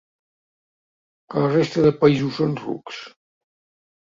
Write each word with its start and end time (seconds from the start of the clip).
Que 1.33 1.43
la 1.43 1.49
resta 1.51 1.83
de 1.89 1.93
països 2.05 2.41
són 2.41 2.57
rucs? 2.63 3.05